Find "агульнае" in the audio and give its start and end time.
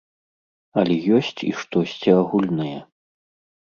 2.25-2.77